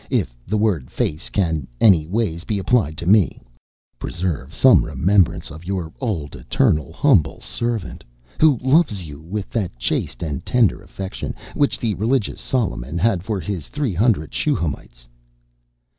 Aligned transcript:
If 0.09 0.35
the 0.47 0.57
word 0.57 0.89
face 0.89 1.29
can 1.29 1.67
any 1.79 2.07
ways 2.07 2.43
be 2.43 2.57
applied 2.57 2.97
to 2.97 3.05
me, 3.05 3.39
preserve 3.99 4.51
some 4.51 4.83
remembrance 4.83 5.51
of 5.51 5.63
your 5.67 5.93
old 6.01 6.35
eternal 6.35 6.91
humble 6.91 7.39
servant, 7.39 8.03
who 8.39 8.57
loves 8.63 9.03
you 9.03 9.19
with 9.19 9.51
that 9.51 9.77
chaste 9.77 10.23
and 10.23 10.43
tender 10.43 10.81
affection, 10.81 11.35
which 11.53 11.77
the 11.77 11.93
religious 11.93 12.41
Solomon 12.41 12.97
had 12.97 13.21
for 13.21 13.39
his 13.39 13.67
three 13.67 13.93
hundred 13.93 14.33
Shuhamites." 14.33 15.05